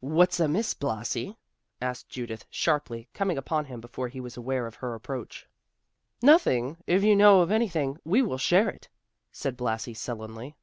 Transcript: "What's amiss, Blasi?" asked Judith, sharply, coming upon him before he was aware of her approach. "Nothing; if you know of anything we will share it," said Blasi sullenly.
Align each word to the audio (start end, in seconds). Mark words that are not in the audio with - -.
"What's 0.00 0.38
amiss, 0.40 0.74
Blasi?" 0.74 1.38
asked 1.80 2.10
Judith, 2.10 2.44
sharply, 2.50 3.08
coming 3.14 3.38
upon 3.38 3.64
him 3.64 3.80
before 3.80 4.08
he 4.08 4.20
was 4.20 4.36
aware 4.36 4.66
of 4.66 4.74
her 4.74 4.92
approach. 4.94 5.48
"Nothing; 6.20 6.76
if 6.86 7.02
you 7.02 7.16
know 7.16 7.40
of 7.40 7.50
anything 7.50 7.96
we 8.04 8.20
will 8.20 8.36
share 8.36 8.68
it," 8.68 8.90
said 9.32 9.56
Blasi 9.56 9.94
sullenly. 9.94 10.54